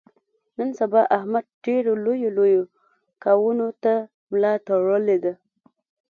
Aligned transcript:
نن 0.57 0.69
سبا 0.79 1.01
احمد 1.17 1.45
ډېرو 1.65 1.93
لویو 2.05 2.29
لویو 2.37 2.63
کاونو 3.23 3.67
ته 3.83 3.93
ملا 4.31 4.53
تړلې 4.67 5.17
ده. 5.23 5.33